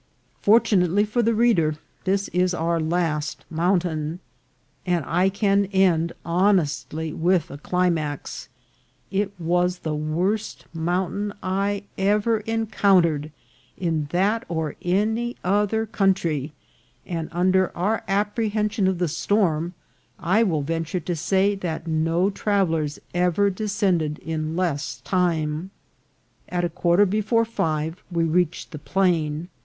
Fortunately 0.41 1.05
for 1.05 1.21
the 1.21 1.35
reader, 1.35 1.75
this 2.05 2.27
is 2.29 2.55
our 2.55 2.79
last 2.79 3.45
mountain, 3.51 4.19
and 4.83 5.05
I 5.05 5.29
can 5.29 5.65
end 5.65 6.11
honestly 6.25 7.13
with 7.13 7.51
a 7.51 7.59
climax: 7.59 8.49
it 9.11 9.31
was 9.37 9.77
the 9.85 9.93
worst 9.93 10.65
mountain 10.73 11.33
I 11.43 11.83
ever 11.99 12.39
encountered 12.39 13.31
in 13.77 14.07
that 14.09 14.43
or 14.49 14.75
any 14.81 15.37
other 15.43 15.85
country, 15.85 16.51
and, 17.05 17.29
un 17.31 17.51
der 17.51 17.71
our 17.75 18.03
apprehension 18.07 18.87
of 18.87 18.97
the 18.97 19.07
storm, 19.07 19.75
I 20.17 20.41
will 20.41 20.63
venture 20.63 20.99
to 20.99 21.15
say 21.15 21.53
that 21.53 21.85
no 21.85 22.31
travellers 22.31 22.97
ever 23.13 23.51
descended 23.51 24.17
in 24.17 24.55
less 24.55 24.99
time. 25.01 25.69
At 26.49 26.63
a 26.65 26.69
quarter 26.69 27.05
before 27.05 27.45
five 27.45 28.01
we 28.11 28.23
reached 28.23 28.71
the 28.71 28.79
plain. 28.79 29.47